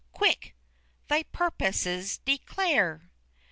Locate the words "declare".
2.25-3.11